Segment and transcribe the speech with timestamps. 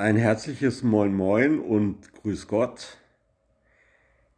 [0.00, 2.96] Ein herzliches Moin Moin und Grüß Gott.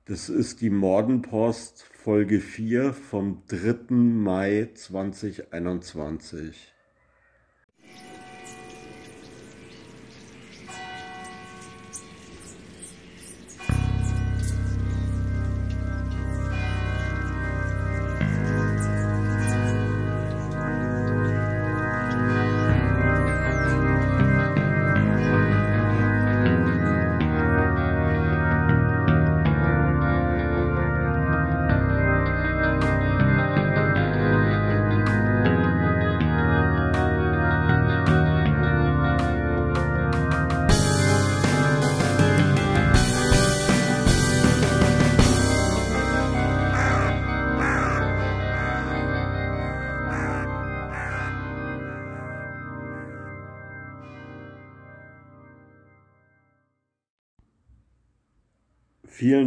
[0.06, 3.94] Das ist die Mordenpost Folge 4 vom 3.
[3.94, 6.74] Mai 2021.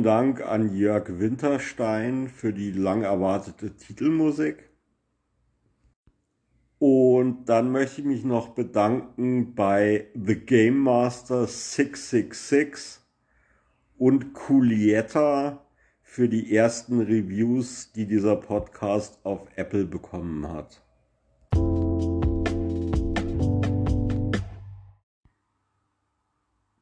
[0.05, 4.69] Dank an Jörg Winterstein für die lang erwartete Titelmusik.
[6.77, 13.01] Und dann möchte ich mich noch bedanken bei The Game Master 666
[13.97, 15.65] und Kulietta
[16.03, 20.83] für die ersten Reviews, die dieser Podcast auf Apple bekommen hat.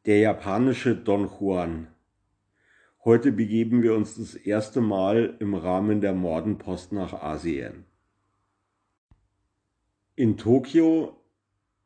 [0.05, 1.92] Der japanische Don Juan.
[3.05, 7.83] Heute begeben wir uns das erste Mal im Rahmen der Mordenpost nach Asien.
[10.15, 11.21] In Tokio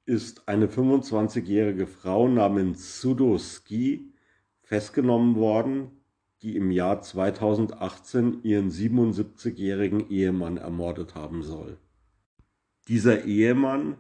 [0.06, 4.14] ist eine 25-jährige Frau namens Sudo Ski
[4.62, 5.90] festgenommen worden,
[6.44, 11.80] die im Jahr 2018 ihren 77-jährigen Ehemann ermordet haben soll.
[12.90, 13.98] Dieser Ehemann,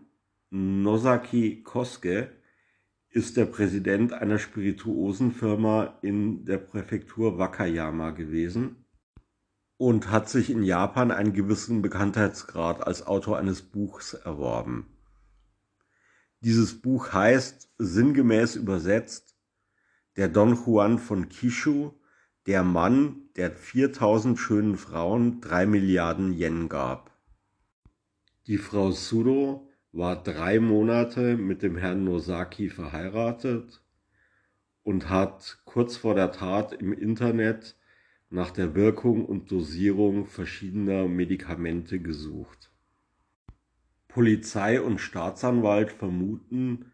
[0.52, 2.30] Nosaki Koske,
[3.10, 8.86] ist der Präsident einer Spirituosenfirma in der Präfektur Wakayama gewesen
[9.78, 14.88] und hat sich in Japan einen gewissen Bekanntheitsgrad als Autor eines Buchs erworben.
[16.42, 19.36] Dieses Buch heißt sinngemäß übersetzt
[20.16, 21.94] Der Don Juan von Kishu,
[22.46, 27.12] der Mann, der 4000 schönen Frauen drei Milliarden Yen gab.
[28.48, 29.67] Die Frau Sudo
[29.98, 33.82] war drei Monate mit dem Herrn Nosaki verheiratet
[34.84, 37.76] und hat kurz vor der Tat im Internet
[38.30, 42.72] nach der Wirkung und Dosierung verschiedener Medikamente gesucht.
[44.08, 46.92] Polizei und Staatsanwalt vermuten,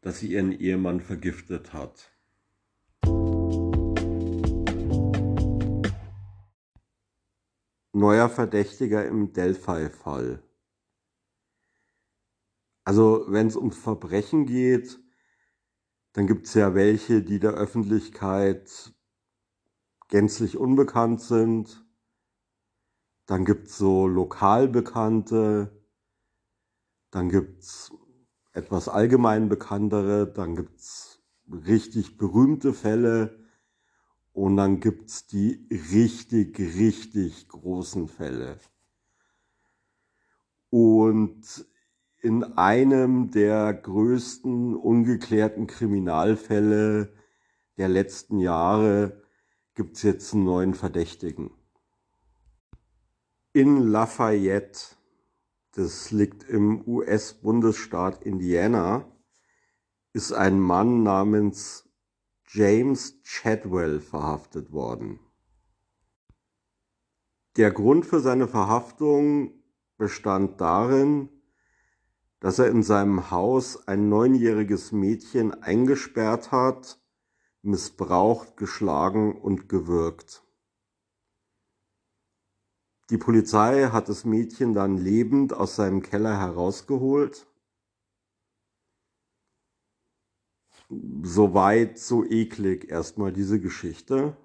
[0.00, 2.10] dass sie ihren Ehemann vergiftet hat.
[7.92, 10.42] Neuer Verdächtiger im Delphi-Fall.
[12.84, 15.00] Also wenn es um Verbrechen geht,
[16.12, 18.92] dann gibt es ja welche, die der Öffentlichkeit
[20.08, 21.86] gänzlich unbekannt sind.
[23.26, 25.84] Dann gibt es so lokal bekannte.
[27.12, 27.92] Dann gibt es
[28.52, 30.26] etwas allgemein bekanntere.
[30.26, 33.38] Dann gibt es richtig berühmte Fälle.
[34.32, 38.58] Und dann gibt es die richtig, richtig großen Fälle.
[40.70, 41.66] Und
[42.22, 47.14] in einem der größten ungeklärten Kriminalfälle
[47.78, 49.22] der letzten Jahre
[49.74, 51.50] gibt es jetzt einen neuen Verdächtigen.
[53.52, 54.96] In Lafayette,
[55.72, 59.10] das liegt im US-Bundesstaat Indiana,
[60.12, 61.88] ist ein Mann namens
[62.48, 65.20] James Chadwell verhaftet worden.
[67.56, 69.54] Der Grund für seine Verhaftung
[69.96, 71.28] bestand darin,
[72.40, 76.98] dass er in seinem Haus ein neunjähriges Mädchen eingesperrt hat,
[77.62, 80.42] missbraucht, geschlagen und gewürgt.
[83.10, 87.46] Die Polizei hat das Mädchen dann lebend aus seinem Keller herausgeholt.
[91.22, 94.36] Soweit, so eklig erstmal diese Geschichte.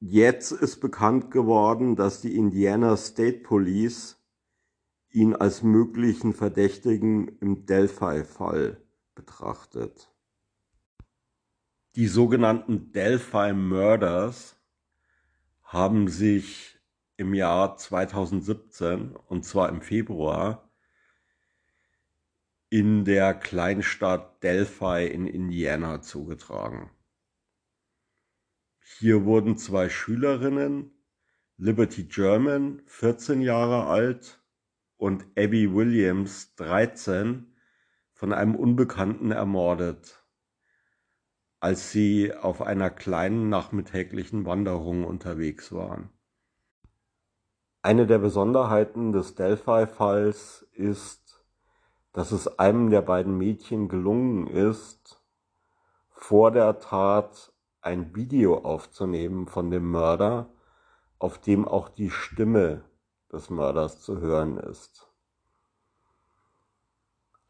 [0.00, 4.17] Jetzt ist bekannt geworden, dass die Indiana State Police
[5.10, 8.82] ihn als möglichen Verdächtigen im Delphi-Fall
[9.14, 10.12] betrachtet.
[11.94, 14.56] Die sogenannten Delphi Murders
[15.62, 16.78] haben sich
[17.16, 20.70] im Jahr 2017, und zwar im Februar,
[22.70, 26.90] in der Kleinstadt Delphi in Indiana zugetragen.
[28.98, 30.92] Hier wurden zwei Schülerinnen,
[31.56, 34.37] Liberty German, 14 Jahre alt,
[34.98, 37.54] und Abby Williams 13
[38.12, 40.24] von einem Unbekannten ermordet,
[41.60, 46.10] als sie auf einer kleinen nachmittäglichen Wanderung unterwegs waren.
[47.80, 51.44] Eine der Besonderheiten des Delphi-Falls ist,
[52.12, 55.22] dass es einem der beiden Mädchen gelungen ist,
[56.08, 60.52] vor der Tat ein Video aufzunehmen von dem Mörder,
[61.20, 62.82] auf dem auch die Stimme
[63.32, 65.08] des Mörders zu hören ist.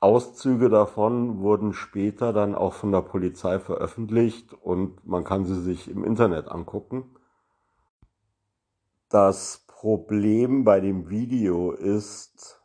[0.00, 5.88] Auszüge davon wurden später dann auch von der Polizei veröffentlicht und man kann sie sich
[5.90, 7.16] im Internet angucken.
[9.08, 12.62] Das Problem bei dem Video ist,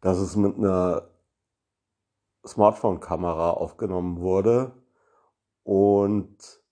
[0.00, 1.08] dass es mit einer
[2.46, 4.72] Smartphone-Kamera aufgenommen wurde
[5.62, 6.63] und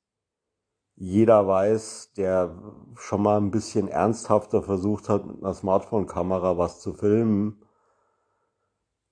[1.03, 2.55] jeder weiß, der
[2.95, 7.61] schon mal ein bisschen ernsthafter versucht hat, mit einer Smartphone-Kamera was zu filmen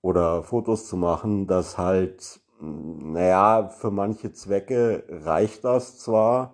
[0.01, 6.53] oder Fotos zu machen, dass halt, naja, für manche Zwecke reicht das zwar,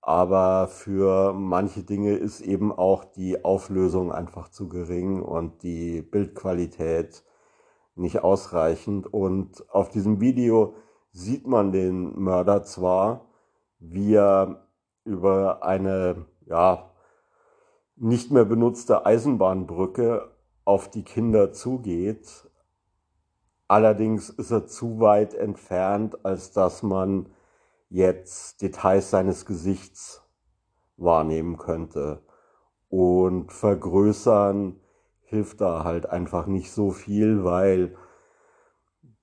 [0.00, 7.24] aber für manche Dinge ist eben auch die Auflösung einfach zu gering und die Bildqualität
[7.96, 9.12] nicht ausreichend.
[9.12, 10.74] Und auf diesem Video
[11.10, 13.26] sieht man den Mörder zwar,
[13.78, 14.66] wie er
[15.04, 16.90] über eine ja,
[17.96, 20.30] nicht mehr benutzte Eisenbahnbrücke
[20.64, 22.48] auf die Kinder zugeht.
[23.68, 27.28] Allerdings ist er zu weit entfernt, als dass man
[27.88, 30.22] jetzt Details seines Gesichts
[30.96, 32.22] wahrnehmen könnte.
[32.88, 34.80] Und vergrößern
[35.22, 37.96] hilft da halt einfach nicht so viel, weil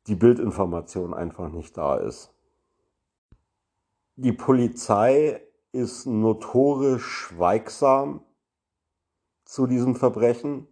[0.08, 2.33] die Bildinformation einfach nicht da ist.
[4.16, 8.24] Die Polizei ist notorisch schweigsam
[9.44, 10.68] zu diesem Verbrechen.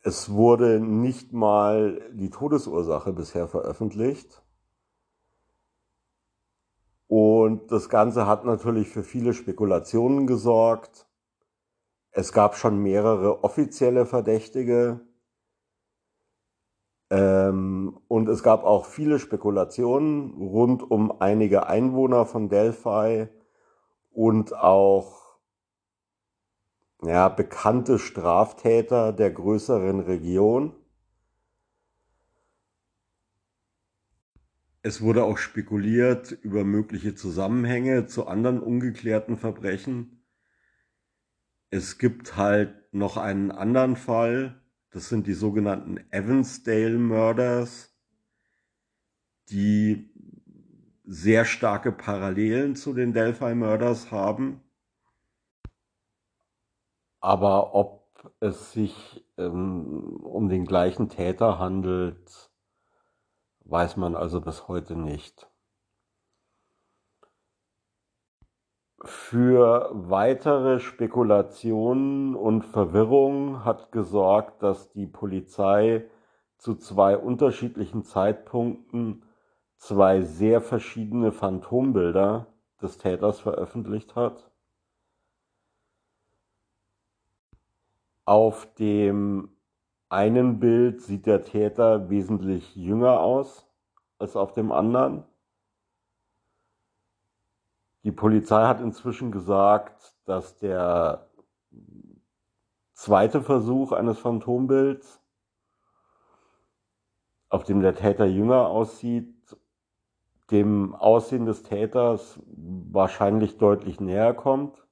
[0.00, 4.44] Es wurde nicht mal die Todesursache bisher veröffentlicht.
[7.08, 11.08] Und das Ganze hat natürlich für viele Spekulationen gesorgt.
[12.12, 15.00] Es gab schon mehrere offizielle Verdächtige.
[17.14, 23.28] Ähm, und es gab auch viele Spekulationen rund um einige Einwohner von Delphi
[24.10, 25.36] und auch
[27.04, 30.74] ja, bekannte Straftäter der größeren Region.
[34.82, 40.24] Es wurde auch spekuliert über mögliche Zusammenhänge zu anderen ungeklärten Verbrechen.
[41.70, 44.63] Es gibt halt noch einen anderen Fall,
[44.94, 47.92] das sind die sogenannten Evansdale Murders,
[49.50, 50.08] die
[51.02, 54.62] sehr starke Parallelen zu den Delphi Murders haben.
[57.18, 58.08] Aber ob
[58.38, 62.52] es sich ähm, um den gleichen Täter handelt,
[63.64, 65.48] weiß man also bis heute nicht.
[69.04, 76.08] Für weitere Spekulationen und Verwirrung hat gesorgt, dass die Polizei
[76.56, 79.22] zu zwei unterschiedlichen Zeitpunkten
[79.76, 82.46] zwei sehr verschiedene Phantombilder
[82.80, 84.50] des Täters veröffentlicht hat.
[88.24, 89.50] Auf dem
[90.08, 93.68] einen Bild sieht der Täter wesentlich jünger aus
[94.18, 95.24] als auf dem anderen.
[98.04, 101.26] Die Polizei hat inzwischen gesagt, dass der
[102.92, 105.22] zweite Versuch eines Phantombilds,
[107.48, 109.56] auf dem der Täter jünger aussieht,
[110.50, 114.86] dem Aussehen des Täters wahrscheinlich deutlich näher kommt.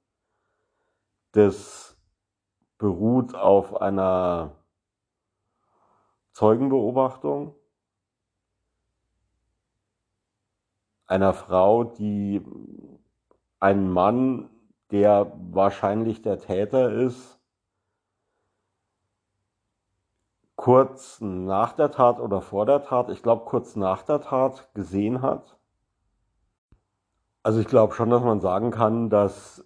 [1.33, 1.95] Das
[2.79, 4.55] beruht auf einer
[6.31, 7.55] Zeugenbeobachtung
[11.05, 12.41] einer Frau, die
[13.63, 14.49] einen Mann,
[14.91, 17.39] der wahrscheinlich der Täter ist,
[20.57, 25.21] kurz nach der Tat oder vor der Tat, ich glaube kurz nach der Tat gesehen
[25.21, 25.57] hat.
[27.41, 29.65] Also ich glaube schon, dass man sagen kann, dass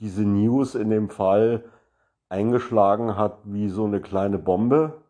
[0.00, 1.64] diese News in dem Fall
[2.30, 5.02] eingeschlagen hat wie so eine kleine Bombe.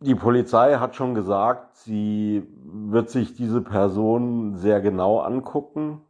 [0.00, 6.02] Die Polizei hat schon gesagt, sie wird sich diese Person sehr genau angucken.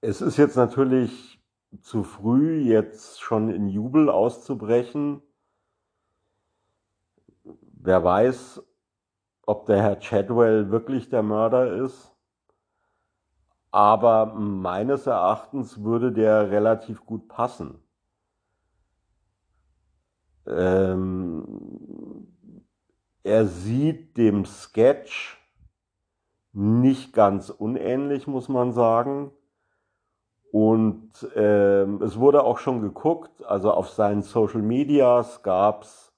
[0.00, 1.40] Es ist jetzt natürlich
[1.82, 5.22] zu früh, jetzt schon in Jubel auszubrechen.
[7.44, 8.60] Wer weiß,
[9.46, 12.12] ob der Herr Chadwell wirklich der Mörder ist.
[13.70, 17.81] Aber meines Erachtens würde der relativ gut passen
[20.46, 22.26] Ähm,
[23.22, 25.38] er sieht dem Sketch
[26.52, 29.32] nicht ganz unähnlich, muss man sagen.
[30.50, 36.12] Und ähm, es wurde auch schon geguckt, also auf seinen Social Medias gab es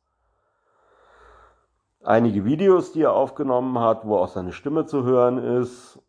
[2.03, 6.01] einige Videos, die er aufgenommen hat, wo auch seine Stimme zu hören ist.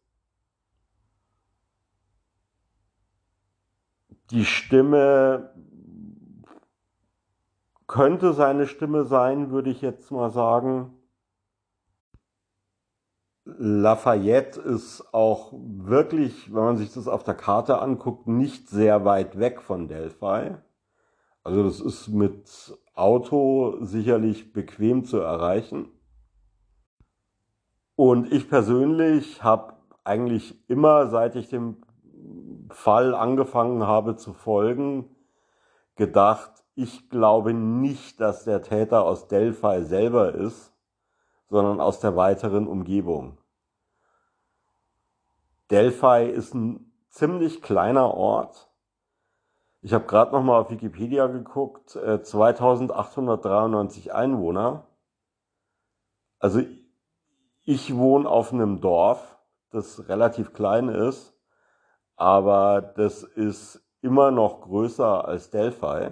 [4.31, 5.53] Die Stimme
[7.95, 10.91] könnte seine Stimme sein, würde ich jetzt mal sagen.
[13.45, 19.39] Lafayette ist auch wirklich, wenn man sich das auf der Karte anguckt, nicht sehr weit
[19.39, 20.57] weg von Delphi.
[21.41, 25.87] Also das ist mit Auto sicherlich bequem zu erreichen.
[27.95, 31.77] Und ich persönlich habe eigentlich immer, seit ich dem
[32.71, 35.15] Fall angefangen habe zu folgen,
[35.95, 40.73] gedacht, ich glaube nicht, dass der Täter aus Delphi selber ist,
[41.49, 43.37] sondern aus der weiteren Umgebung.
[45.71, 48.69] Delphi ist ein ziemlich kleiner Ort.
[49.81, 54.87] Ich habe gerade noch mal auf Wikipedia geguckt, 2893 äh, Einwohner.
[56.39, 56.61] Also
[57.63, 59.37] ich wohne auf einem Dorf,
[59.71, 61.33] das relativ klein ist,
[62.15, 66.11] aber das ist immer noch größer als Delphi.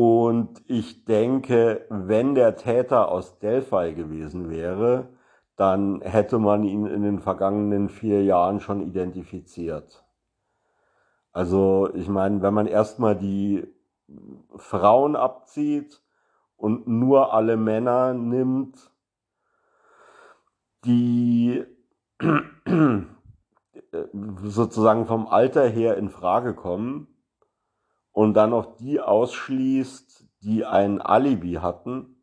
[0.00, 5.08] Und ich denke, wenn der Täter aus Delphi gewesen wäre,
[5.56, 10.04] dann hätte man ihn in den vergangenen vier Jahren schon identifiziert.
[11.32, 13.66] Also ich meine, wenn man erstmal die
[14.54, 16.00] Frauen abzieht
[16.56, 18.92] und nur alle Männer nimmt,
[20.84, 21.64] die
[24.44, 27.17] sozusagen vom Alter her in Frage kommen,
[28.18, 32.16] und dann noch die ausschließt, die ein Alibi hatten.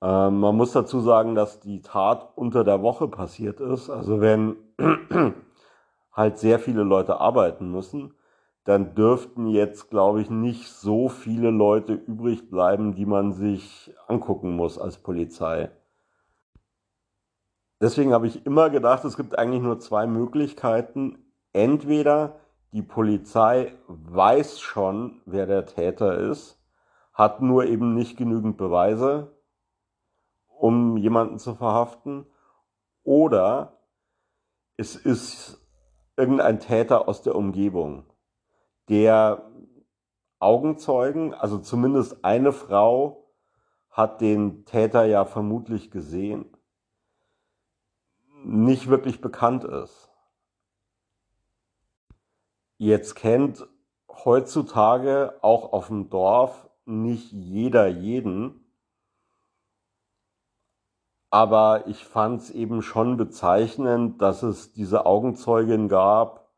[0.00, 3.90] Ähm, man muss dazu sagen, dass die Tat unter der Woche passiert ist.
[3.90, 4.56] Also wenn
[6.12, 8.14] halt sehr viele Leute arbeiten müssen,
[8.64, 14.56] dann dürften jetzt, glaube ich, nicht so viele Leute übrig bleiben, die man sich angucken
[14.56, 15.70] muss als Polizei.
[17.82, 21.18] Deswegen habe ich immer gedacht, es gibt eigentlich nur zwei Möglichkeiten.
[21.52, 22.36] Entweder
[22.72, 26.58] die Polizei weiß schon, wer der Täter ist,
[27.12, 29.36] hat nur eben nicht genügend Beweise,
[30.46, 32.26] um jemanden zu verhaften.
[33.02, 33.78] Oder
[34.76, 35.62] es ist
[36.16, 38.06] irgendein Täter aus der Umgebung,
[38.88, 39.50] der
[40.38, 43.30] Augenzeugen, also zumindest eine Frau,
[43.90, 46.56] hat den Täter ja vermutlich gesehen,
[48.44, 50.11] nicht wirklich bekannt ist.
[52.84, 53.64] Jetzt kennt
[54.08, 58.64] heutzutage auch auf dem Dorf nicht jeder jeden.
[61.30, 66.50] Aber ich fand es eben schon bezeichnend, dass es diese Augenzeugin gab,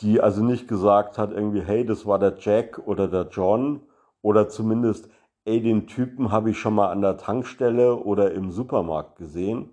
[0.00, 3.80] die also nicht gesagt hat irgendwie, hey, das war der Jack oder der John
[4.22, 5.08] oder zumindest,
[5.44, 9.70] ey, den Typen habe ich schon mal an der Tankstelle oder im Supermarkt gesehen,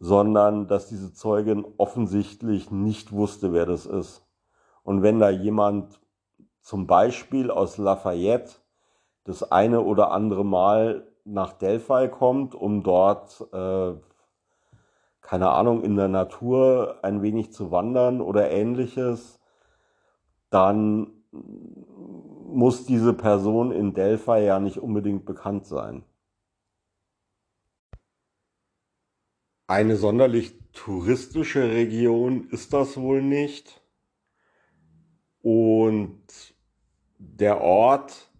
[0.00, 4.26] sondern dass diese Zeugin offensichtlich nicht wusste, wer das ist.
[4.82, 6.00] Und wenn da jemand
[6.62, 8.54] zum Beispiel aus Lafayette
[9.24, 13.92] das eine oder andere Mal nach Delphi kommt, um dort, äh,
[15.20, 19.38] keine Ahnung, in der Natur ein wenig zu wandern oder ähnliches,
[20.48, 26.04] dann muss diese Person in Delphi ja nicht unbedingt bekannt sein.
[29.70, 33.80] Eine sonderlich touristische Region ist das wohl nicht.
[35.42, 36.24] Und
[37.18, 38.32] der Ort,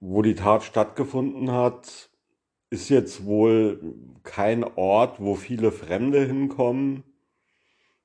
[0.00, 2.08] wo die Tat stattgefunden hat,
[2.70, 7.04] ist jetzt wohl kein Ort, wo viele Fremde hinkommen.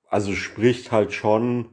[0.09, 1.69] Also spricht halt schon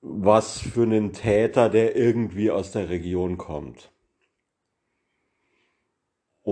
[0.00, 3.90] was für einen Täter, der irgendwie aus der Region kommt.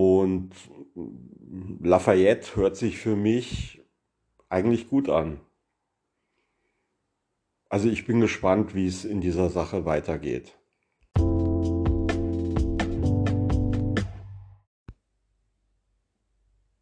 [0.01, 0.51] Und
[1.81, 3.85] Lafayette hört sich für mich
[4.49, 5.41] eigentlich gut an.
[7.69, 10.57] Also ich bin gespannt, wie es in dieser Sache weitergeht.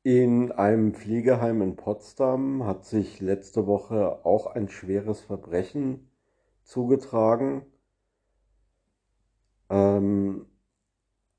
[0.02, 6.10] In einem Pflegeheim in Potsdam hat sich letzte Woche auch ein schweres Verbrechen
[6.64, 7.64] zugetragen.
[9.70, 10.44] Ähm,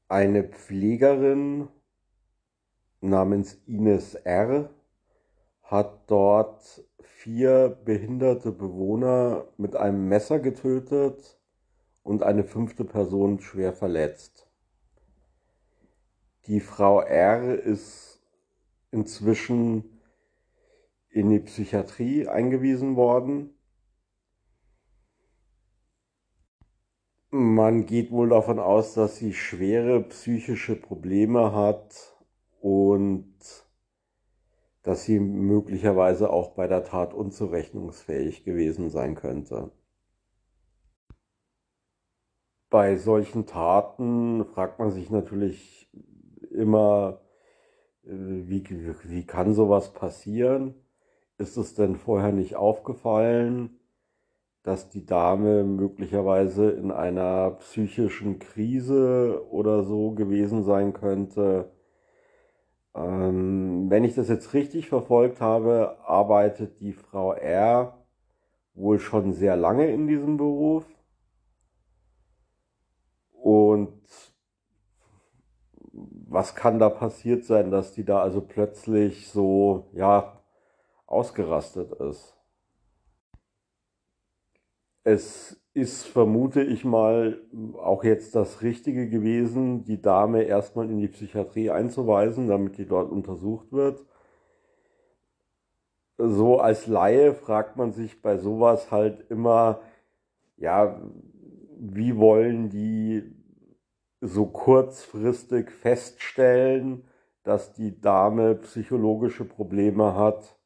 [0.08, 1.68] eine Pflegerin
[3.02, 4.70] namens Ines R.
[5.64, 11.38] hat dort vier behinderte Bewohner mit einem Messer getötet
[12.04, 14.48] und eine fünfte Person schwer verletzt.
[16.48, 18.22] Die Frau R ist
[18.92, 20.00] inzwischen
[21.10, 23.57] in die Psychiatrie eingewiesen worden.
[27.40, 32.18] Man geht wohl davon aus, dass sie schwere psychische Probleme hat
[32.62, 33.38] und
[34.82, 39.70] dass sie möglicherweise auch bei der Tat unzurechnungsfähig gewesen sein könnte.
[42.72, 45.92] Bei solchen Taten fragt man sich natürlich
[46.50, 47.22] immer,
[48.04, 48.64] äh, wie,
[49.04, 50.74] wie kann sowas passieren?
[51.38, 53.77] Ist es denn vorher nicht aufgefallen,
[54.68, 61.72] dass die Dame möglicherweise in einer psychischen Krise oder so gewesen sein könnte?
[62.94, 68.06] Ähm, wenn ich das jetzt richtig verfolgt habe, arbeitet die Frau R
[68.74, 70.86] wohl schon sehr lange in diesem Beruf.
[73.32, 74.02] Und
[75.94, 80.42] was kann da passiert sein, dass die da also plötzlich so, ja,
[81.06, 82.37] ausgerastet ist?
[85.10, 87.42] Es ist, vermute ich mal,
[87.78, 93.10] auch jetzt das Richtige gewesen, die Dame erstmal in die Psychiatrie einzuweisen, damit die dort
[93.10, 94.04] untersucht wird.
[96.18, 99.80] So als Laie fragt man sich bei sowas halt immer,
[100.58, 101.02] ja,
[101.80, 103.34] wie wollen die
[104.20, 107.06] so kurzfristig feststellen,
[107.44, 110.60] dass die Dame psychologische Probleme hat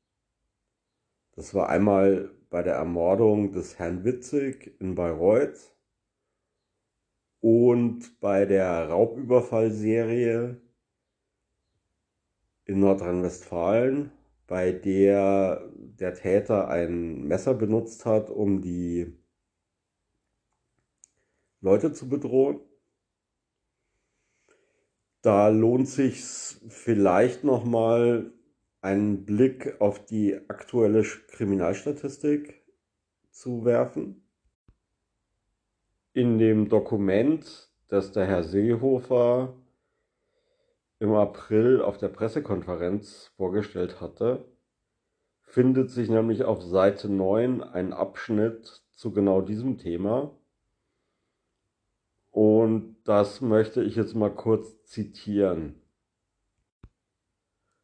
[1.33, 5.75] Das war einmal bei der Ermordung des Herrn Witzig in Bayreuth
[7.41, 10.70] und bei der Raubüberfallserie
[12.71, 14.13] in Nordrhein-Westfalen,
[14.47, 19.13] bei der der Täter ein Messer benutzt hat, um die
[21.61, 22.61] Leute zu bedrohen.
[25.21, 26.23] Da lohnt sich
[26.69, 28.33] vielleicht noch mal
[28.81, 32.65] einen Blick auf die aktuelle Kriminalstatistik
[33.31, 34.23] zu werfen.
[36.13, 39.60] In dem Dokument, das der Herr Seehofer
[41.01, 44.45] im April auf der Pressekonferenz vorgestellt hatte,
[45.41, 50.37] findet sich nämlich auf Seite 9 ein Abschnitt zu genau diesem Thema.
[52.31, 55.83] Und das möchte ich jetzt mal kurz zitieren.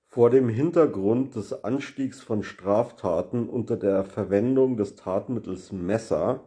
[0.04, 6.44] Vor dem Hintergrund des Anstiegs von Straftaten unter der Verwendung des Tatmittels Messer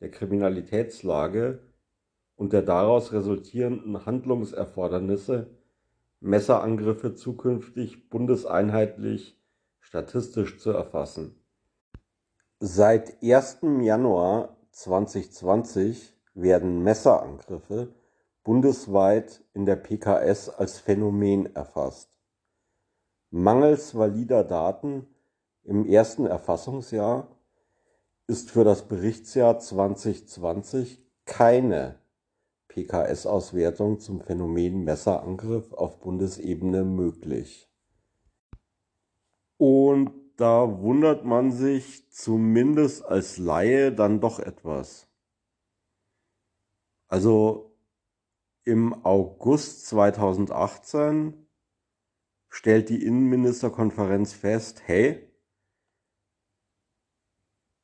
[0.02, 1.60] der Kriminalitätslage
[2.36, 5.52] und der daraus resultierenden Handlungserfordernisse
[6.20, 9.40] Messerangriffe zukünftig bundeseinheitlich
[9.80, 11.40] statistisch zu erfassen.
[12.60, 13.60] Seit 1.
[13.80, 17.94] Januar 2020 werden Messerangriffe
[18.46, 22.18] bundesweit in der PKS als Phänomen erfasst.
[23.32, 25.08] Mangels valider Daten
[25.64, 27.28] im ersten Erfassungsjahr
[28.28, 32.00] ist für das Berichtsjahr 2020 keine
[32.68, 37.68] PKS-Auswertung zum Phänomen Messerangriff auf Bundesebene möglich.
[39.58, 45.08] Und da wundert man sich zumindest als Laie dann doch etwas.
[47.08, 47.75] Also
[48.66, 51.48] im August 2018
[52.50, 55.32] stellt die Innenministerkonferenz fest, hey,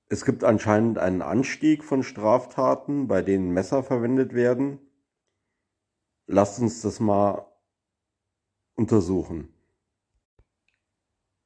[0.10, 4.80] es gibt anscheinend einen Anstieg von Straftaten, bei denen Messer verwendet werden.
[6.26, 7.48] Lasst uns das mal
[8.76, 9.54] untersuchen.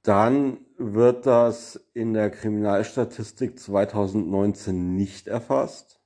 [0.02, 6.02] Dann wird das in der Kriminalstatistik 2019 nicht erfasst.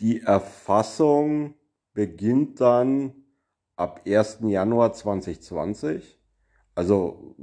[0.00, 1.54] Die Erfassung
[1.96, 3.24] beginnt dann
[3.74, 4.38] ab 1.
[4.42, 6.20] Januar 2020,
[6.76, 7.34] also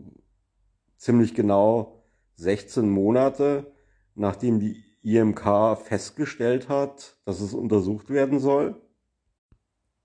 [0.95, 3.73] ziemlich genau 16 Monate,
[4.15, 8.79] nachdem die IMK festgestellt hat, dass es untersucht werden soll.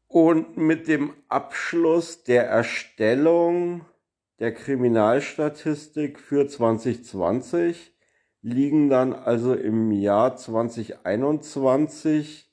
[0.08, 3.84] Und mit dem Abschluss der Erstellung
[4.38, 7.94] der Kriminalstatistik für 2020
[8.40, 12.47] liegen dann also im Jahr 2021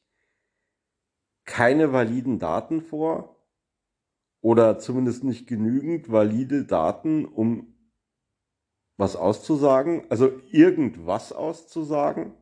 [1.45, 3.35] keine validen Daten vor
[4.41, 7.73] oder zumindest nicht genügend valide Daten, um
[8.97, 12.33] was auszusagen, also irgendwas auszusagen.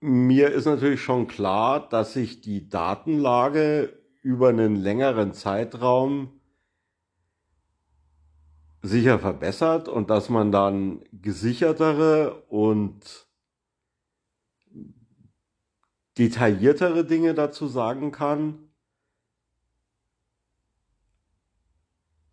[0.00, 6.40] Mir ist natürlich schon klar, dass sich die Datenlage über einen längeren Zeitraum
[8.82, 13.23] sicher verbessert und dass man dann gesichertere und
[16.18, 18.68] detailliertere Dinge dazu sagen kann.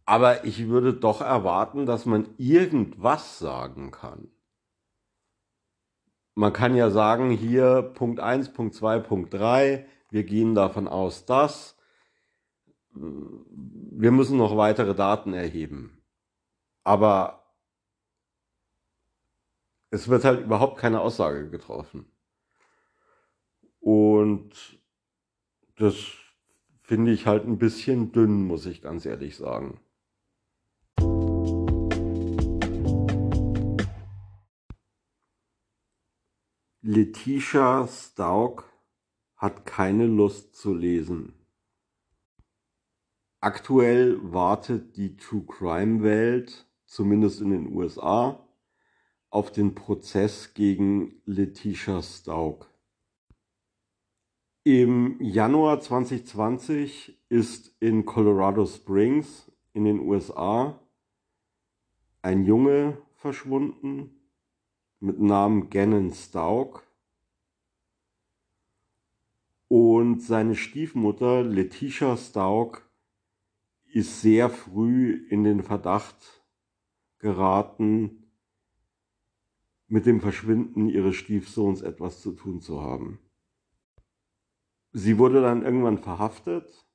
[0.06, 4.30] Aber ich würde doch erwarten, dass man irgendwas sagen kann.
[6.36, 11.26] Man kann ja sagen, hier Punkt 1, Punkt 2, Punkt 3, wir gehen davon aus,
[11.26, 11.78] dass
[12.94, 16.02] wir müssen noch weitere Daten erheben.
[16.84, 17.56] Aber
[19.92, 22.11] es wird halt überhaupt keine Aussage getroffen.
[23.82, 24.80] Und
[25.76, 25.96] das
[26.82, 29.80] finde ich halt ein bisschen dünn, muss ich ganz ehrlich sagen.
[36.84, 38.72] Letitia Stauk
[39.36, 41.34] hat keine Lust zu lesen.
[43.40, 48.48] Aktuell wartet die True Crime Welt, zumindest in den USA,
[49.30, 52.71] auf den Prozess gegen Letitia Stauk.
[54.64, 60.80] Im Januar 2020 ist in Colorado Springs in den USA
[62.22, 64.12] ein Junge verschwunden,
[65.00, 66.86] mit Namen Gannon Stauk.
[69.68, 72.88] Und seine Stiefmutter Letitia Stauk
[73.86, 76.46] ist sehr früh in den Verdacht
[77.18, 78.32] geraten,
[79.88, 83.18] mit dem Verschwinden ihres Stiefsohns etwas zu tun zu haben.
[84.94, 86.86] Sie wurde dann irgendwann verhaftet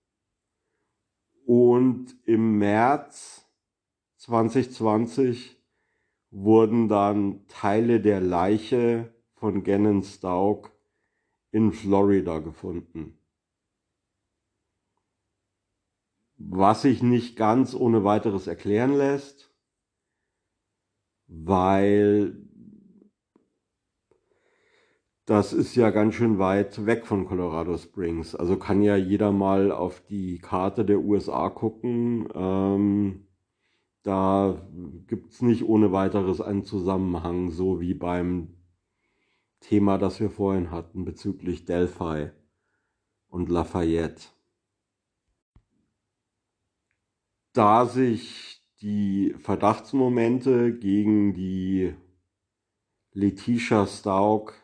[1.46, 3.46] und im März
[4.16, 5.56] 2020
[6.30, 10.72] wurden dann Teile der Leiche von Gannon Stauk
[11.52, 13.18] in Florida gefunden.
[16.37, 19.54] Was sich nicht ganz ohne weiteres erklären lässt,
[21.28, 22.45] weil
[25.26, 28.36] das ist ja ganz schön weit weg von Colorado Springs.
[28.36, 32.28] Also kann ja jeder mal auf die Karte der USA gucken.
[32.32, 33.26] Ähm,
[34.04, 34.64] da
[35.08, 38.54] gibt es nicht ohne weiteres einen Zusammenhang, so wie beim
[39.58, 42.30] Thema, das wir vorhin hatten bezüglich Delphi
[43.28, 44.28] und Lafayette.
[47.52, 51.94] Da sich die Verdachtsmomente gegen die
[53.12, 54.54] Letitia Stauk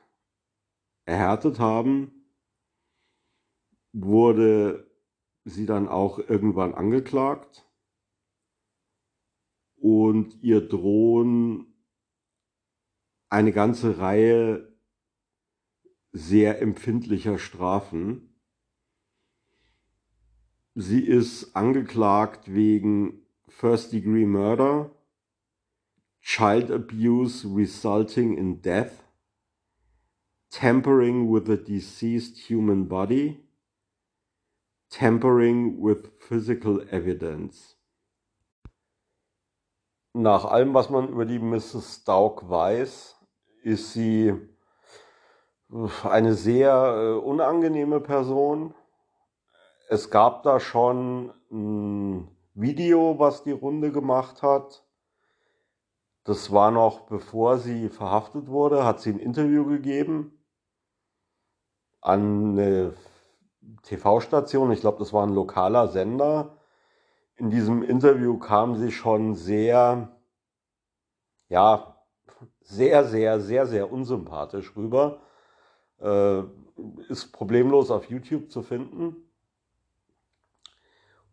[1.04, 2.12] erhärtet haben,
[3.92, 4.90] wurde
[5.44, 7.66] sie dann auch irgendwann angeklagt
[9.76, 11.66] und ihr drohen
[13.28, 14.72] eine ganze Reihe
[16.12, 18.38] sehr empfindlicher Strafen.
[20.74, 24.94] Sie ist angeklagt wegen First Degree Murder,
[26.20, 28.92] Child Abuse resulting in Death,
[30.52, 33.40] Tampering with a deceased human body,
[34.90, 37.76] Tampering with physical evidence
[40.14, 42.02] nach allem, was man über die Mrs.
[42.02, 43.16] Stauk weiß,
[43.62, 44.34] ist sie
[46.04, 48.74] eine sehr äh, unangenehme Person.
[49.88, 54.84] Es gab da schon ein Video, was die Runde gemacht hat.
[56.24, 60.38] Das war noch bevor sie verhaftet wurde, hat sie ein Interview gegeben
[62.02, 62.94] an eine
[63.84, 64.72] TV-Station.
[64.72, 66.58] Ich glaube, das war ein lokaler Sender.
[67.36, 70.08] In diesem Interview kam sie schon sehr,
[71.48, 71.96] ja,
[72.60, 75.20] sehr, sehr, sehr, sehr unsympathisch rüber.
[76.00, 76.42] Äh,
[77.08, 79.16] ist problemlos auf YouTube zu finden.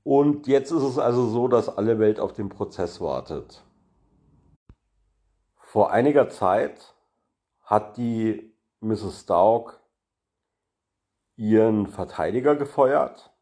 [0.04, 3.64] Und jetzt ist es also so, dass alle Welt auf den Prozess wartet.
[5.58, 6.96] Vor einiger Zeit
[7.62, 9.22] hat die Mrs.
[9.22, 9.79] Stauk
[11.40, 13.34] ihren Verteidiger gefeuert,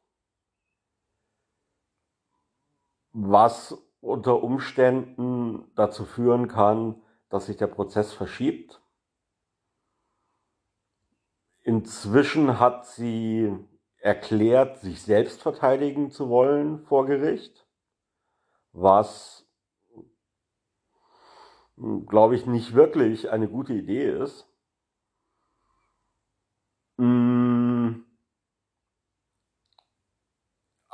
[3.12, 8.84] was unter Umständen dazu führen kann, dass sich der Prozess verschiebt.
[11.62, 13.52] Inzwischen hat sie
[13.98, 17.66] erklärt, sich selbst verteidigen zu wollen vor Gericht,
[18.74, 19.50] was,
[21.76, 24.48] glaube ich, nicht wirklich eine gute Idee ist.
[26.98, 27.27] Mm.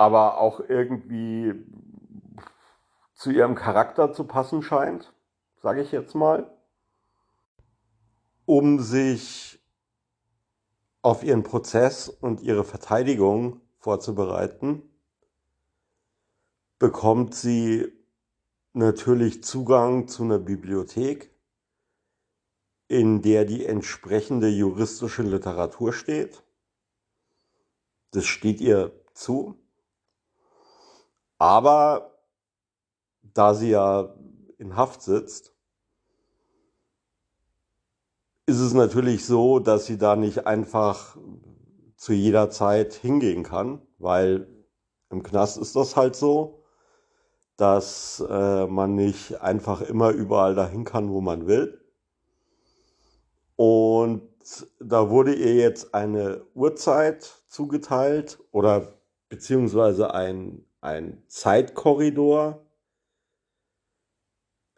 [0.03, 1.53] Aber auch irgendwie
[3.13, 5.13] zu ihrem Charakter zu passen scheint,
[5.61, 6.51] sage ich jetzt mal,
[8.43, 9.63] um sich
[11.03, 14.81] auf ihren Prozess und ihre Verteidigung vorzubereiten,
[16.79, 17.89] bekommt sie
[18.73, 21.33] natürlich Zugang zu einer Bibliothek,
[22.89, 26.43] in der die entsprechende juristische Literatur steht.
[28.11, 29.62] Das steht ihr zu.
[31.43, 32.21] Aber
[33.21, 34.15] da sie ja
[34.59, 35.53] in Haft sitzt,
[38.45, 41.17] ist es natürlich so, dass sie da nicht einfach
[41.97, 44.47] zu jeder Zeit hingehen kann, weil
[45.09, 46.63] im Knast ist das halt so,
[47.57, 51.77] dass äh, man nicht einfach immer überall dahin kann, wo man will.
[53.57, 54.29] Und
[54.79, 58.93] da wurde ihr jetzt eine Uhrzeit zugeteilt oder
[59.27, 62.65] beziehungsweise ein, ein Zeitkorridor,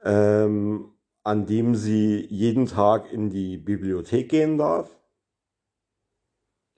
[0.04, 4.96] ähm, an dem sie jeden Tag in die Bibliothek gehen darf,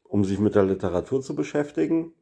[0.03, 2.13] um sich mit der Literatur zu beschäftigen.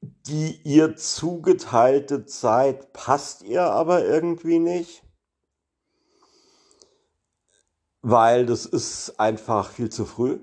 [0.00, 5.02] Die ihr zugeteilte Zeit passt ihr aber irgendwie nicht,
[8.02, 10.38] weil das ist einfach viel zu früh.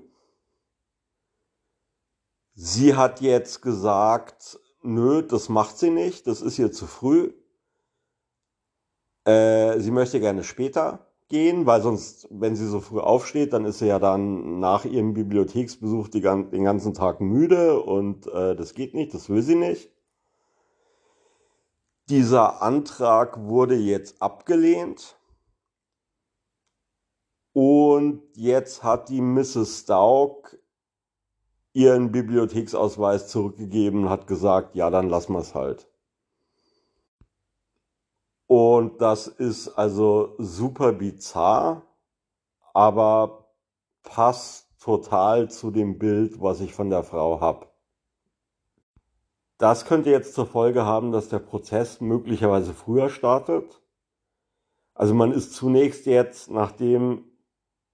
[2.52, 7.32] Sie hat jetzt gesagt, nö, das macht sie nicht, das ist ihr zu früh.
[9.24, 13.78] Äh, sie möchte gerne später gehen, weil sonst, wenn sie so früh aufsteht, dann ist
[13.78, 18.94] sie ja dann nach ihrem Bibliotheksbesuch die, den ganzen Tag müde und äh, das geht
[18.94, 19.90] nicht, das will sie nicht.
[22.08, 25.16] Dieser Antrag wurde jetzt abgelehnt.
[27.52, 29.80] Und jetzt hat die Mrs.
[29.80, 30.59] Stauk
[31.72, 35.88] ihren Bibliotheksausweis zurückgegeben und hat gesagt, ja, dann lassen wir es halt.
[38.46, 41.82] Und das ist also super bizarr,
[42.74, 43.52] aber
[44.02, 47.66] passt total zu dem Bild, was ich von der Frau habe.
[49.58, 53.80] Das könnte jetzt zur Folge haben, dass der Prozess möglicherweise früher startet.
[54.94, 57.24] Also man ist zunächst jetzt, nachdem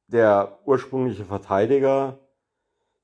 [0.07, 2.19] der ursprüngliche Verteidiger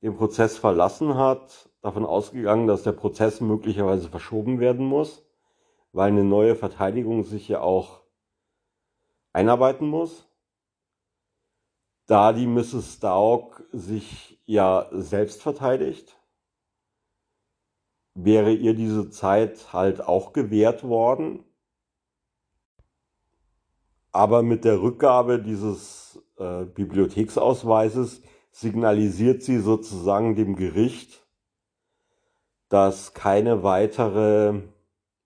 [0.02, 5.22] den Prozess verlassen hat, davon ausgegangen, dass der Prozess möglicherweise verschoben werden muss
[5.92, 8.00] weil eine neue Verteidigung sich ja auch
[9.32, 10.28] einarbeiten muss.
[12.06, 12.94] Da die Mrs.
[12.94, 16.18] Stauk sich ja selbst verteidigt,
[18.14, 21.44] wäre ihr diese Zeit halt auch gewährt worden.
[24.10, 28.20] Aber mit der Rückgabe dieses äh, Bibliotheksausweises
[28.52, 31.26] signalisiert sie sozusagen dem Gericht,
[32.68, 34.62] dass keine weitere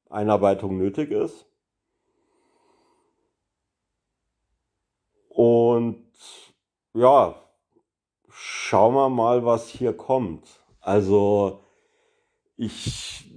[0.08, 1.46] Einarbeitung nötig ist.
[5.28, 6.06] Und
[6.94, 7.34] ja,
[8.30, 10.64] schauen wir mal, was hier kommt.
[10.80, 11.60] Also
[12.56, 13.30] ich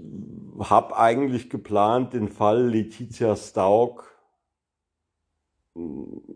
[0.60, 4.16] habe eigentlich geplant, den Fall Letizia Stauk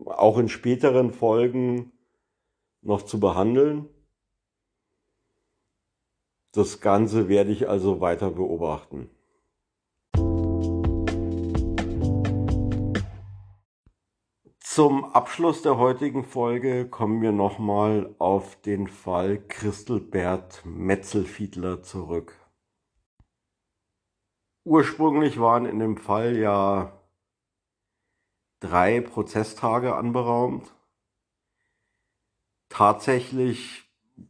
[0.05, 1.91] auch in späteren Folgen
[2.83, 3.89] noch zu behandeln.
[6.51, 9.09] Das Ganze werde ich also weiter beobachten.
[14.59, 22.39] Zum Abschluss der heutigen Folge kommen wir nochmal auf den Fall Christelbert Metzelfiedler zurück.
[24.63, 26.99] Ursprünglich waren in dem Fall ja
[28.61, 30.73] drei Prozesstage anberaumt.
[32.73, 33.83] Tatsächlich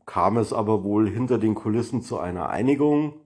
[0.06, 3.22] kam es aber wohl hinter den Kulissen zu einer Einigung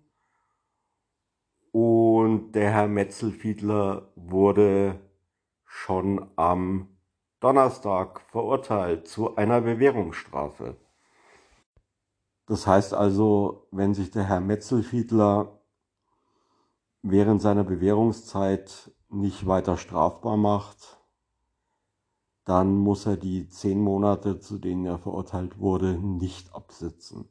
[1.71, 4.99] und der Herr Metzelfiedler wurde
[5.65, 6.99] schon am
[7.39, 10.77] Donnerstag verurteilt zu einer Bewährungsstrafe.
[12.45, 15.59] Das heißt also, wenn sich der Herr Metzelfiedler
[17.01, 20.96] während seiner Bewährungszeit nicht weiter strafbar macht,
[22.47, 27.27] dann muss er die zehn Monate, zu denen er verurteilt wurde, nicht absitzen.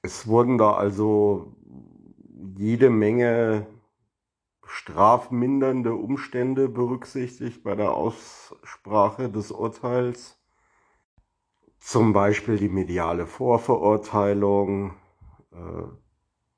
[0.00, 1.54] Es wurden da also
[2.56, 3.66] jede Menge
[4.64, 10.38] strafmindernde Umstände berücksichtigt bei der Aussprache des Urteils.
[11.78, 14.94] Zum Beispiel die mediale Vorverurteilung,
[15.52, 15.82] äh,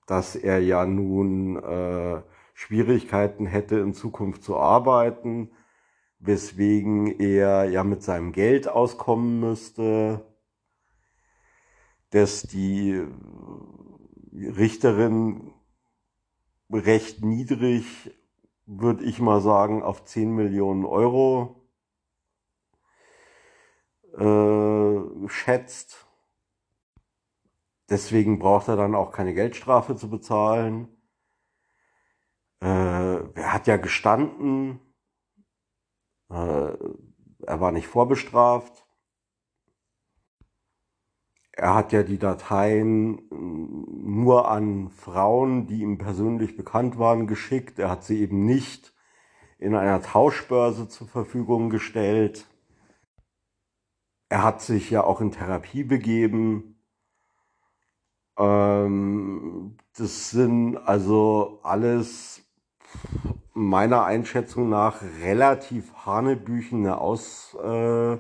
[0.07, 2.23] dass er ja nun äh,
[2.55, 5.51] Schwierigkeiten hätte, in Zukunft zu arbeiten,
[6.21, 10.25] weswegen er ja mit seinem Geld auskommen müsste,
[12.11, 13.03] dass die
[14.33, 15.53] Richterin
[16.71, 17.85] recht niedrig,
[18.67, 21.67] würde ich mal sagen, auf 10 Millionen Euro
[24.17, 26.07] äh, schätzt.
[27.89, 30.89] Deswegen braucht er dann auch keine Geldstrafe zu bezahlen.
[32.61, 34.81] Äh, er hat ja gestanden,
[36.31, 38.87] er war nicht vorbestraft.
[41.53, 47.79] Er hat ja die Dateien mm, nur an Frauen, die ihm persönlich bekannt waren, geschickt.
[47.79, 48.95] Er hat sie eben nicht
[49.59, 52.47] in einer Tauschbörse zur Verfügung gestellt.
[54.31, 56.81] Er hat sich ja auch in Therapie begeben.
[58.39, 62.43] Ähm, das sind also alles
[63.61, 68.17] meiner Einschätzung nach relativ hanebüchene Aus, äh,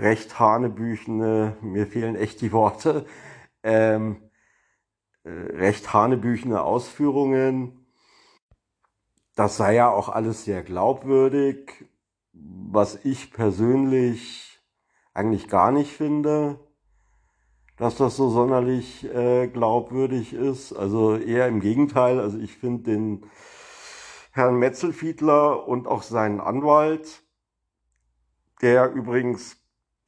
[0.00, 3.06] recht hanebüchene, mir fehlen echt die Worte,
[3.62, 4.30] ähm,
[5.22, 7.86] äh, recht hanebüchene Ausführungen.
[9.36, 11.88] Das sei ja auch alles sehr glaubwürdig,
[12.32, 14.60] was ich persönlich
[15.14, 16.58] eigentlich gar nicht finde,
[17.78, 20.72] dass das so sonderlich äh, glaubwürdig ist.
[20.72, 22.18] Also eher im Gegenteil.
[22.20, 23.24] Also ich finde den
[24.32, 27.22] Herrn Metzelfiedler und auch seinen Anwalt,
[28.62, 29.56] der übrigens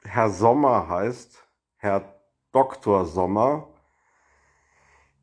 [0.03, 2.15] Herr Sommer heißt, Herr
[2.53, 3.05] Dr.
[3.05, 3.69] Sommer,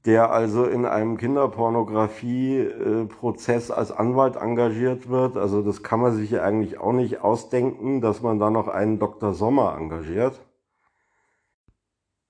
[0.05, 5.35] der also in einem Kinderpornografie-Prozess als Anwalt engagiert wird.
[5.35, 8.99] Also das kann man sich ja eigentlich auch nicht ausdenken, dass man da noch einen
[8.99, 9.33] Dr.
[9.33, 10.46] Sommer engagiert.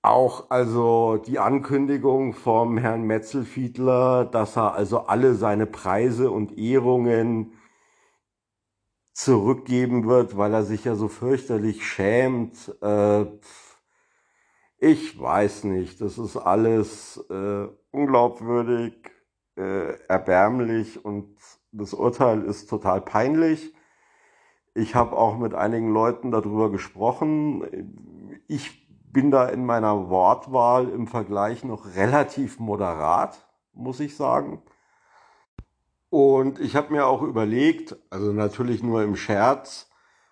[0.08, 7.52] Auch also die Ankündigung vom Herrn Metzelfiedler, dass er also alle seine Preise und Ehrungen
[9.12, 12.74] zurückgeben wird, weil er sich ja so fürchterlich schämt.
[12.80, 13.26] Äh,
[14.78, 18.94] ich weiß nicht, das ist alles äh, unglaubwürdig,
[19.58, 21.36] äh, erbärmlich und
[21.70, 23.74] das Urteil ist total peinlich.
[24.72, 28.40] Ich habe auch mit einigen Leuten darüber gesprochen.
[28.46, 34.62] Ich bin da in meiner Wortwahl im Vergleich noch relativ moderat, muss ich sagen.
[36.10, 39.90] Und ich habe mir auch überlegt, also natürlich nur im Scherz,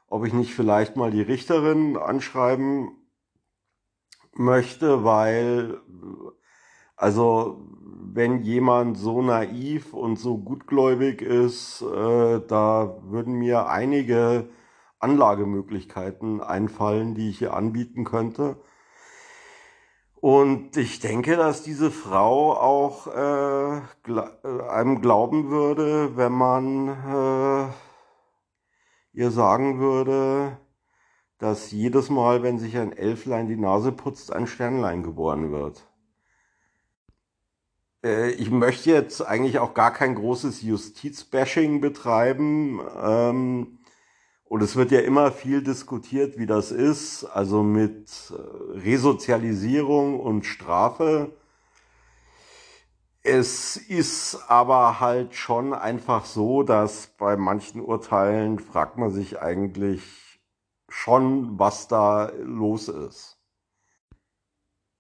[0.09, 2.91] ob ich nicht vielleicht mal die Richterin anschreiben
[4.33, 5.81] möchte, weil,
[6.97, 7.61] also
[8.13, 14.49] wenn jemand so naiv und so gutgläubig ist, äh, da würden mir einige
[15.07, 18.57] Anlagemöglichkeiten einfallen, die ich hier anbieten könnte.
[20.17, 27.69] Und ich denke, dass diese Frau auch äh, äh, einem glauben würde, wenn man äh,
[29.13, 30.57] ihr sagen würde,
[31.39, 35.87] dass jedes Mal, wenn sich ein Elflein die Nase putzt, ein Sternlein geboren wird.
[38.03, 42.81] Äh, ich möchte jetzt eigentlich auch gar kein großes Justizbashing betreiben.
[43.01, 43.76] Ähm,
[44.49, 50.47] und es wird ja immer viel diskutiert, wie das ist, also mit äh, Resozialisierung und
[50.47, 51.37] Strafe.
[53.23, 60.41] Es ist aber halt schon einfach so, dass bei manchen Urteilen fragt man sich eigentlich
[60.89, 63.41] schon, was da los ist.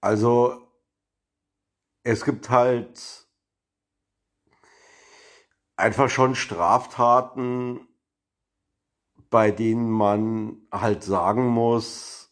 [0.01, 0.61] Also
[2.03, 3.29] es gibt halt
[5.77, 7.87] einfach schon Straftaten,
[9.31, 12.31] bei denen man halt sagen muss,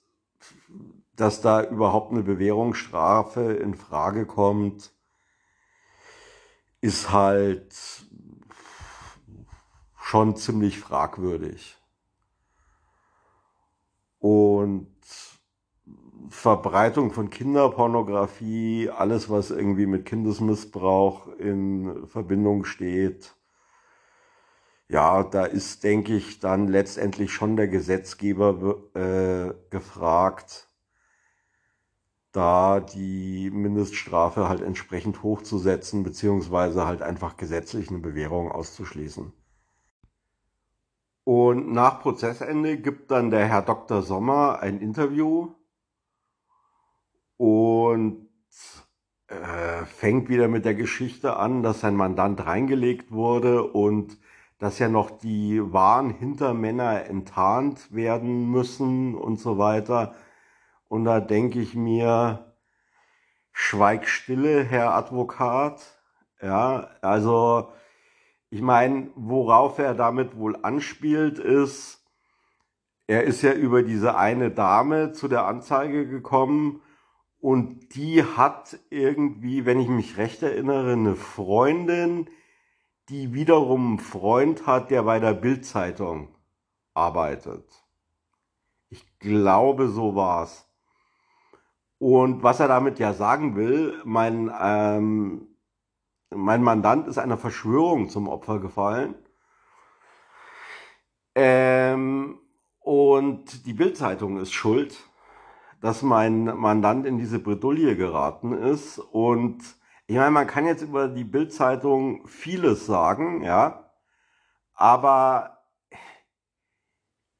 [1.16, 4.92] dass da überhaupt eine Bewährungsstrafe in Frage kommt,
[6.80, 7.74] ist halt
[9.96, 11.76] schon ziemlich fragwürdig.
[14.18, 14.88] Und
[16.28, 23.36] Verbreitung von Kinderpornografie, alles was irgendwie mit Kindesmissbrauch in Verbindung steht,
[24.94, 30.70] ja, da ist, denke ich, dann letztendlich schon der Gesetzgeber äh, gefragt,
[32.30, 39.32] da die Mindeststrafe halt entsprechend hochzusetzen, beziehungsweise halt einfach gesetzlich eine Bewährung auszuschließen.
[41.24, 44.00] Und nach Prozessende gibt dann der Herr Dr.
[44.00, 45.54] Sommer ein Interview
[47.36, 48.28] und
[49.26, 54.18] äh, fängt wieder mit der Geschichte an, dass sein Mandant reingelegt wurde und
[54.58, 60.14] dass ja noch die wahren Hintermänner enttarnt werden müssen und so weiter.
[60.88, 62.54] Und da denke ich mir,
[63.52, 65.82] schweig stille, Herr Advokat.
[66.40, 67.72] Ja, also
[68.50, 72.04] ich meine, worauf er damit wohl anspielt, ist,
[73.06, 76.80] er ist ja über diese eine Dame zu der Anzeige gekommen
[77.38, 82.28] und die hat irgendwie, wenn ich mich recht erinnere, eine Freundin,
[83.08, 86.34] die wiederum einen Freund hat, der bei der Bildzeitung
[86.94, 87.64] arbeitet.
[88.88, 90.68] Ich glaube, so war's.
[91.98, 95.48] Und was er damit ja sagen will, mein, ähm,
[96.30, 99.14] mein Mandant ist einer Verschwörung zum Opfer gefallen.
[101.34, 102.38] Ähm,
[102.80, 104.96] und die Bildzeitung ist schuld
[105.84, 108.98] dass mein Mandant in diese Bredouille geraten ist.
[108.98, 109.58] Und
[110.06, 113.90] ich meine, man kann jetzt über die Bildzeitung vieles sagen, ja,
[114.74, 115.64] aber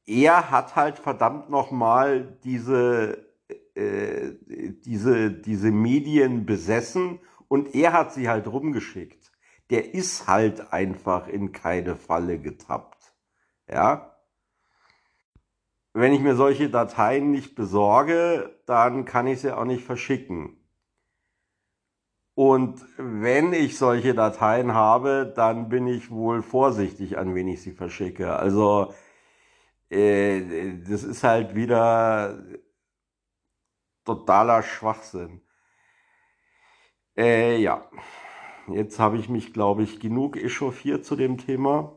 [0.07, 3.27] er hat halt verdammt nochmal diese,
[3.75, 4.33] äh,
[4.85, 9.33] diese, diese Medien besessen und er hat sie halt rumgeschickt.
[9.71, 13.15] Der ist halt einfach in keine Falle getappt.
[13.69, 14.15] Ja
[15.95, 20.59] wenn ich mir solche Dateien nicht besorge, dann kann ich sie auch nicht verschicken.
[22.35, 27.73] Und wenn ich solche Dateien habe, dann bin ich wohl vorsichtig, an wen ich sie
[27.73, 28.35] verschicke.
[28.37, 28.93] Also
[29.89, 32.43] äh, das ist halt wieder
[34.05, 35.43] totaler Schwachsinn.
[37.17, 37.89] Äh, ja,
[38.69, 41.97] jetzt habe ich mich, glaube ich, genug echauffiert zu dem Thema.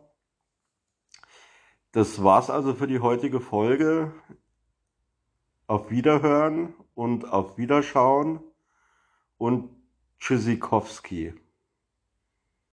[1.91, 4.13] Das war's also für die heutige Folge.
[5.65, 8.39] Auf Wiederhören und auf Wiederschauen
[9.37, 9.76] und
[10.19, 11.33] Tschüssikowski.